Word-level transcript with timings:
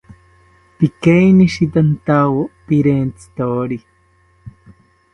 Pikeinishitantawo 0.77 2.39
pirentzitori 2.65 3.77